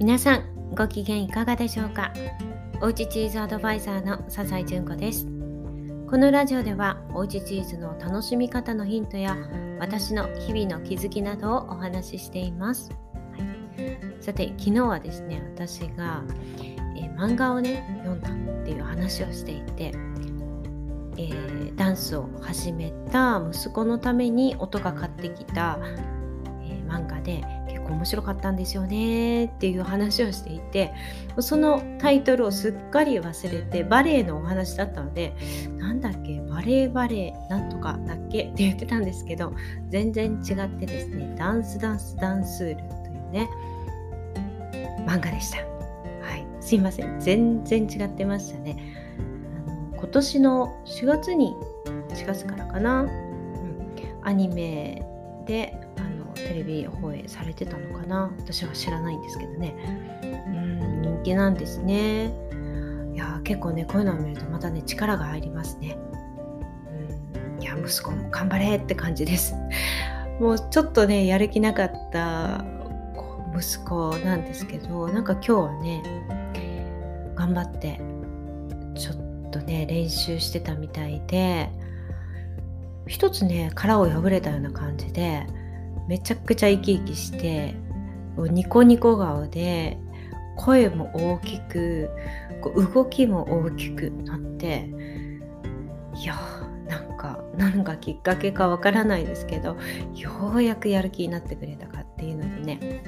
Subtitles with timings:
[0.00, 2.10] 皆さんご機嫌いかがでしょうか？
[2.80, 5.26] おうちチーズアドバイザーの笹井純子です。
[5.26, 9.36] このラジオではおうちチーズの楽しみ方のヒントや
[9.78, 16.24] 私の日々の気づきなどをお話ししています、はい、さて昨日はですね私が、
[16.96, 19.92] え、漫画をね読んだっていう話をしていて
[21.18, 25.78] えー、ダンスを始めた息子のために音が買ってきた、
[26.62, 27.44] えー、漫画で
[27.90, 30.92] 面白かったんですよねっていう話をしていて
[31.38, 35.34] そのタイトルをすっかり忘れてバレエのお話だったので
[35.78, 39.52] なんだっけバレエバレエなんとかだっけって言ってたんですけど
[39.88, 42.86] 全然違ってですねダンスダンスダンスールとい
[43.16, 43.50] うね
[45.06, 45.58] 漫画でした。
[45.58, 48.76] はい、すいません全然違ってましたね。
[49.66, 51.54] あの今年の4月に
[52.10, 53.10] 4月からかな、うん、
[54.22, 55.02] アニメ
[55.46, 55.89] で
[56.48, 58.32] テレビ放映されてたのかな？
[58.38, 59.74] 私は知らないんですけどね。
[60.22, 62.32] うん人気なんですね。
[63.14, 65.98] いや結構ねこういうのを見るとまたね力が入りますね。
[67.56, 69.54] うんいや息子も頑張れって感じです。
[70.40, 72.64] もうちょっとねやる気なかった
[73.54, 76.02] 息子なんですけどなんか今日はね
[77.34, 78.00] 頑張って
[78.94, 81.68] ちょっとね練習してたみたいで
[83.06, 85.46] 一つね殻を破れたような感じで
[86.10, 87.76] めちゃくちゃ生き生きして
[88.36, 89.96] ニコニコ顔で
[90.56, 92.10] 声も大きく
[92.60, 94.90] こう動きも大きくなって
[96.16, 96.34] いや
[96.88, 99.76] なんか何かきっかけかわからないですけど
[100.16, 103.04] ようやくやる気になってくれたかっていうのでね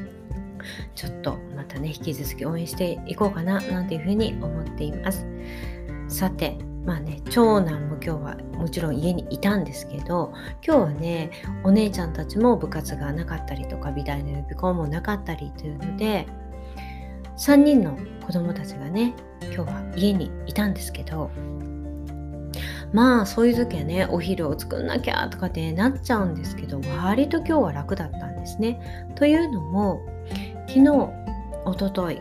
[0.95, 5.27] ちょっとまたね引き続き応援していこうかななんていうふうに思っています。
[6.07, 10.33] さてまあね長男も今日はもちろん家にいたんですけど
[10.67, 11.31] 今日はね
[11.65, 16.27] お姉ちゃんたちも部活がなかったりとか美大の予備校もなかったりというので
[17.39, 21.31] 3人の子供たちがね今日は家にいたんですけど
[22.93, 29.09] まあそういう時はねお昼を作んなきゃとかってなっちゃうんですけど割と今日は楽だったんですね。
[29.15, 30.03] というのも
[30.69, 30.91] 昨日
[31.65, 32.21] おととい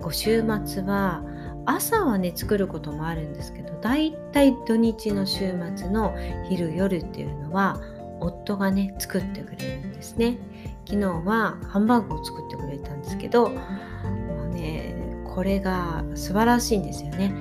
[0.00, 1.22] ご週末は
[1.66, 6.14] 朝はね作ることもあるんですけどだいたい土日の週末の
[6.48, 7.80] 昼夜っていうのは
[8.20, 10.38] 夫がね作ってくれるんですね。
[10.86, 14.94] 昨日はハンバーグを作ってくれたんですけどもうね
[15.24, 17.32] これが素晴らしいんですよね。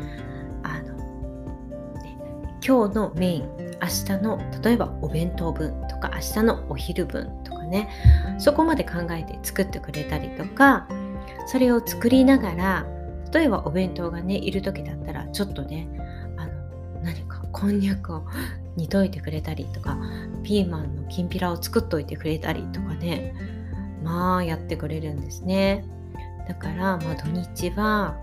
[0.64, 0.94] あの
[2.02, 2.18] ね
[2.66, 3.44] 今日のメイン
[3.82, 3.88] 明
[4.18, 7.90] 日の例えばお弁当分とか明日のお昼分とかね
[8.38, 10.88] そこまで考えて作ってくれたりとか
[11.48, 12.86] それを作りながら
[13.34, 15.88] 例えばお弁当がねいる時だったらちょっとね
[16.38, 18.26] あの何かこんにゃくを
[18.76, 19.98] 煮といてくれたりとか
[20.44, 23.36] ピーマンのきんぴらを作っといてくれたりとかね
[24.04, 25.86] まあやってくれるんですね。
[26.48, 28.18] だからまあ土日は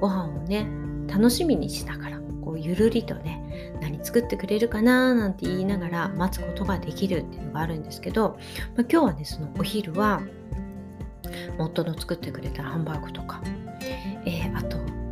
[0.00, 0.66] ご飯をね
[1.08, 8.38] 楽しみにしながらこうゆるりとね何作ってくれるかななんて言いながら待つことができるっていうのがあるんですけど、
[8.76, 10.20] まあ、今日はねそのお昼は
[11.58, 13.42] 夫の作ってくれたハンバーグとか、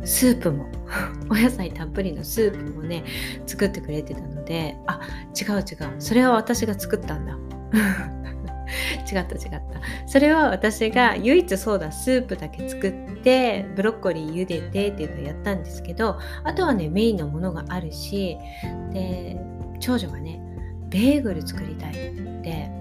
[0.09, 0.65] スープも
[1.29, 3.03] お野菜たっぷりのスープもね
[3.45, 4.99] 作ってくれてたのであ
[5.39, 5.65] 違う違う
[5.99, 7.37] それは私が作ったんだ。
[9.11, 9.61] 違った違った。
[10.05, 18.37] それは私が唯一そうだスープだけ作ってブロッコリー茹でてっていうのをやったんですけどあとはねメインのものがあるし
[18.91, 19.39] で
[19.79, 20.41] 長女がね
[20.89, 22.71] ベーグル作りたいって言って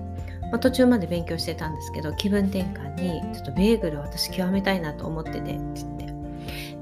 [0.51, 6.18] まあ、途中まで勉強してたんですけど気分転換にちょっとベーグル私極めたいなと思っててって言って。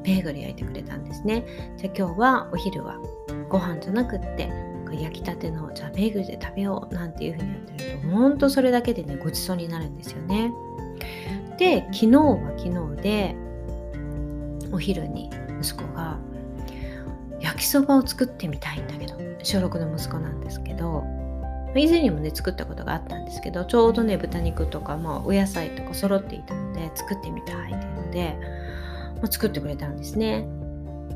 [0.06, 1.44] ベーグル焼いてくれたんですね。
[1.76, 3.00] じゃあ今日はお昼は
[3.48, 4.48] ご飯じゃなくって
[4.92, 10.52] 焼きたてのじゃあベーグルで食べようなんていう風にやってるとほんとそれだけでねごちそうになるんですよね。
[11.58, 13.36] で昨日は昨日で
[14.72, 15.28] お昼に
[15.60, 16.18] 息子が
[17.40, 21.04] 焼きそばを作ってみたいんだけど小6の息子なんですけど
[21.74, 28.36] 以前にもね作ったことがあったんですけどちょうどね豚肉とか、まあ、お野菜とか揃っていたので作ってみたいっていうので、
[29.22, 30.46] ま、作ってくれたんですね、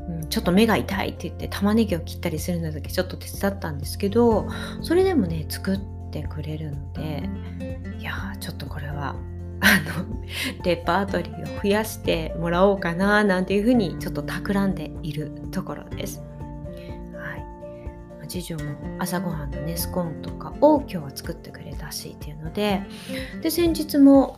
[0.09, 4.47] うん、ちょっと目が痛いって言って玉ねぎを切ったりするのだけちょっと手伝ったんですけど
[4.81, 5.79] それでもね作っ
[6.11, 7.29] てくれるので
[7.99, 9.15] いやちょっとこれは
[9.61, 10.05] あの
[10.63, 16.23] レパートリーを増やしてもらおうかななんていうふうにちょっと企んでいるところです。
[18.31, 22.81] 次女も朝ごはんのねスコーンとかを今日は作ってくれたしっていうので
[23.41, 24.37] で先日も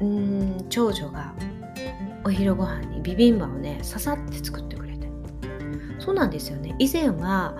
[0.00, 1.34] うん長女が
[2.24, 5.08] お昼ご飯にビビンバをねささって作ってくれて。
[5.98, 6.74] そうなんですよね。
[6.78, 7.54] 以前は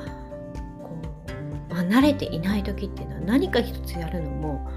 [0.83, 1.01] こ
[1.71, 4.69] う、まあ、慣れていない時っていうのは何か一つやるのも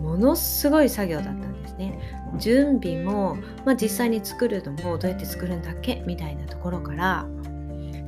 [0.00, 1.98] ものすごい作業だったんですね。
[2.38, 6.02] 準備も、まあ、実際に作るのもどうやって作るんだっけ？
[6.06, 7.26] みたいなところから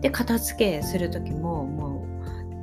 [0.01, 2.14] で片付けする時ももう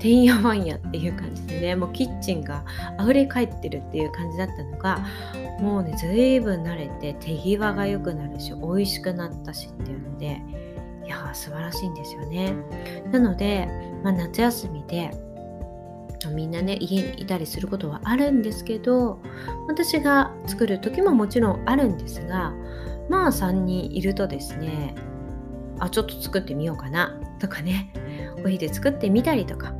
[0.01, 2.65] てんやわんやっていう感じでねもうキッチンが
[2.99, 5.05] 溢れ返ってるっていう感じだったのが
[5.59, 10.41] もうね随分慣れて手際が良くなるし美味しくなったしっていうので
[11.05, 12.55] いやー素晴らしいんですよね。
[13.11, 13.67] なので、
[14.03, 15.11] まあ、夏休みで
[16.33, 19.19] みんなね家にいたりすることはあるんですけど
[19.67, 22.53] 私が作る時ももちろんあるんですが
[23.09, 24.95] まあ3人いるとですね
[25.79, 27.91] あちょっと作ってみようかなとかね
[28.43, 29.73] お昼作ってみたりとか、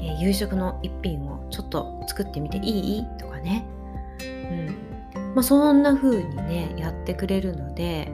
[0.00, 3.06] え、夕食の一品をちょっと作ってみていい？
[3.18, 3.66] とかね、
[4.22, 5.34] うん。
[5.34, 8.10] まあ、そんな風にねやってくれるので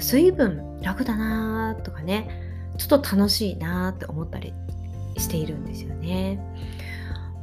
[0.00, 2.42] 随分楽だなとかね。
[2.76, 4.52] ちょっと楽しいなって思ったり
[5.16, 6.40] しているんですよね。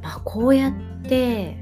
[0.02, 0.72] まあ、こうやっ
[1.08, 1.56] て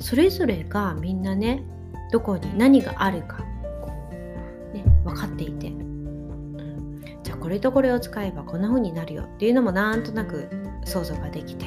[0.00, 1.62] それぞれがみんなね
[2.10, 3.44] どこに何があるか
[3.80, 10.48] こう、ね、分かっていて、うん、じゃあこれとこれを使えばこんな風になるよっていうのもなんとなく
[10.84, 11.66] 想像ができて、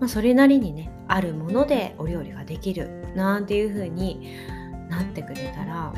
[0.00, 4.36] まあ、それなりにねあるものでお料理ができるなんていう風に
[4.88, 5.92] なってくれたら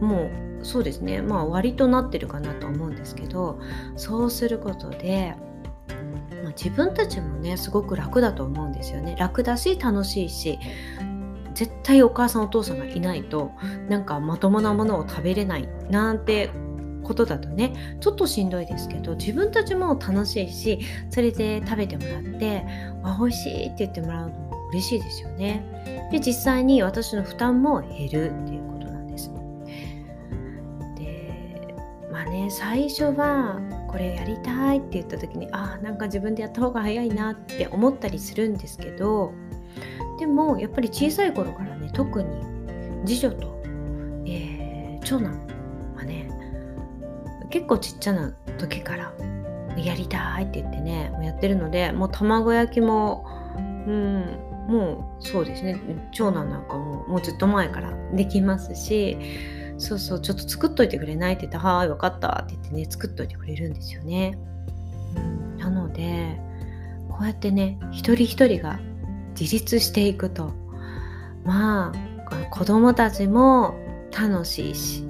[0.00, 1.22] もうそうですね。
[1.22, 3.60] まあ割となってるかなと思うんですけど
[3.96, 5.34] そうすることで
[6.42, 9.16] まあ、自分たちもねすごく楽だと思うんですよね。
[9.18, 10.58] 楽だし楽しいし
[11.54, 13.50] 絶対お母さんお父さんがいないと
[13.88, 16.50] なんかまともなものを食べれないなんて
[17.10, 20.78] ことだとねちょっとしんどいですけど自分たちも楽しいし
[21.10, 22.64] それで食べてもらって
[23.02, 25.64] あ美味しいって言ってもらうのも嬉しいですよね。
[26.12, 29.32] で実際に私の負担も減るっていうことなんです。
[30.96, 31.74] で
[32.12, 33.58] まあね最初は
[33.88, 39.32] これやりたいって言った時にあなんか自分でやった方が早いなって思ったりするんですけど
[40.20, 42.28] でもやっぱり小さい頃からね特に
[43.04, 43.60] 次女と、
[44.26, 45.59] えー、長男
[47.50, 49.12] 結構ちっちゃな時から
[49.76, 53.26] やりたいって言ってねやってるのでもう卵焼きも
[53.86, 54.38] うん
[54.68, 55.80] もうそうですね
[56.12, 59.16] 長男なんかももうずっと前からできますし
[59.78, 64.38] そうそうちょっと作っといてくれないって言ったら「はい分かった」って言ってね作っといてくれるんですよね。
[65.16, 66.38] うん、なので
[67.08, 68.78] こうやってね一人一人が
[69.38, 70.52] 自立していくと
[71.44, 72.10] まあ
[72.50, 73.74] 子供たちも
[74.16, 75.04] 楽しいし、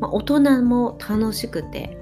[0.00, 1.96] まあ、大人も楽しくて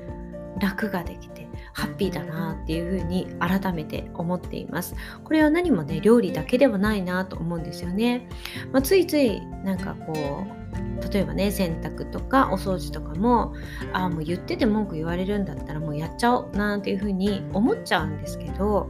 [0.61, 4.94] 楽ができてハッピーだなっていうふうに改めて思っています。
[5.25, 8.29] これは何もね料理だけではないなと思うんですよね。
[8.73, 10.64] まあ、ついついなんかこう
[11.12, 13.55] 例えばね洗濯とかお掃除とかも
[13.93, 18.88] ああもう言ってて文句言われるんだったらもうやっちゃおうなんていうふうに思っちゃうんですけど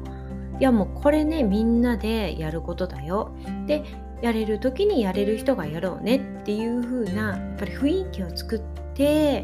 [0.60, 3.34] いやもうこれねみんなでやることだよ
[3.66, 3.82] で
[4.22, 9.40] やれる時にやれる人がやろうねっていう風なやっぱり雰囲気を作ってや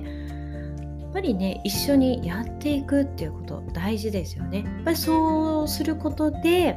[1.09, 4.63] っぱりね一緒にやっていくっていうこと大事ですよね。
[4.65, 6.77] やっぱりそうすることで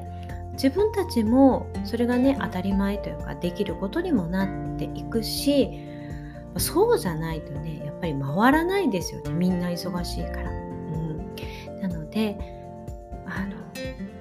[0.53, 5.69] 自分たちもそれがね当たり前というかできることにもなっていくし
[6.57, 10.51] そうじゃないとねやっぱり回らないですよねみんな忙しいから。
[10.51, 12.62] うん、なので、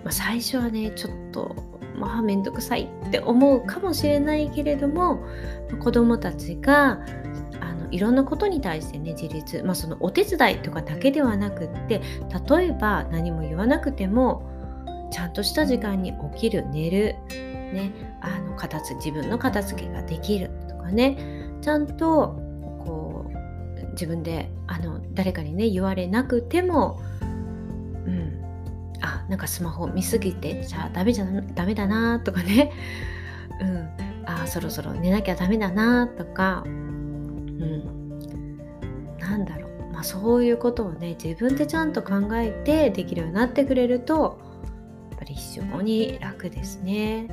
[0.04, 1.54] まあ、最初はねちょっと
[1.96, 5.24] まあ面倒くさいって思うかもしれないけれども
[5.80, 7.00] 子どもたちが
[7.60, 12.00] あのいろんなことに対してね自立、まあ、そのお手伝いとかだけではなくって
[12.48, 14.50] 例えば何も言わなくても
[15.12, 22.34] ちゃんとした時間に起きる寝る、ね、あの片付自分の片付けができるとかねちゃんと
[22.84, 27.00] こう自分であの誰かにね言われなくても
[29.32, 31.24] なんかスマホ見すぎてじゃあダメじゃ
[31.54, 32.70] ダメだなとかね。
[33.60, 33.88] うん。
[34.26, 36.62] あそろそろ寝なきゃダメだなとか。
[36.66, 38.18] うん。
[39.18, 39.70] なんだろう。
[39.90, 44.38] まあそういうことをね自分でちゃんと考えてできるようになってくれると
[45.12, 47.26] やっぱり非常に楽ですね。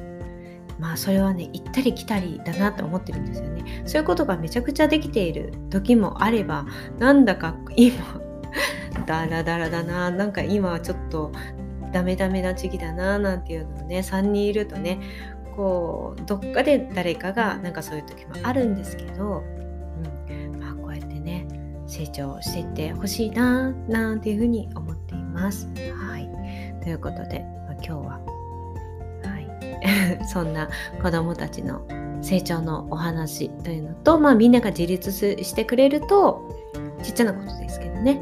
[0.79, 3.83] まあそれはね行ったり来たりだなと思ってるんですよね。
[3.85, 6.65] そういうことがめちゃくちゃできている時もあれば
[6.97, 8.21] なんだか今
[9.05, 10.09] ダラダラだな。
[10.09, 11.33] なんか今はちょっと
[11.91, 14.99] ダメダメな時期だななんていうのをね3人いるとね
[15.55, 19.43] こうどっかで誰かがなんかそういう時もあるんですけど、
[20.29, 20.59] うん。
[20.59, 21.47] まあ、こうやってね
[21.85, 25.67] 成長していってほしいななんていうふうに思っています。
[26.07, 26.29] はい。
[26.81, 28.19] ということでま今日は、
[29.23, 30.69] はい、 そんな
[31.01, 31.81] 子どもたちの
[32.21, 36.49] 成長のお話というのと、まあ、みんなが自立してくれると
[37.03, 38.21] ちっちゃなことですけどね、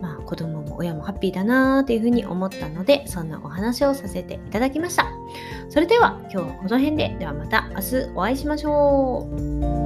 [0.00, 5.06] まあ、子供も親もハッピーだなーというふうに思ったのでそんなお話をさせていただきました。
[5.68, 7.16] それでは今日はこの辺で。
[7.18, 9.85] ではまた明日お会いしましょう。